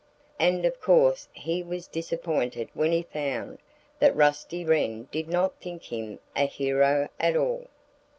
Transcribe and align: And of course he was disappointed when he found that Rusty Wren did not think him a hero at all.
And 0.39 0.65
of 0.65 0.81
course 0.81 1.27
he 1.31 1.61
was 1.61 1.85
disappointed 1.85 2.69
when 2.73 2.91
he 2.91 3.03
found 3.03 3.59
that 3.99 4.15
Rusty 4.15 4.65
Wren 4.65 5.07
did 5.11 5.29
not 5.29 5.61
think 5.61 5.93
him 5.93 6.17
a 6.35 6.45
hero 6.47 7.07
at 7.19 7.35
all. 7.35 7.67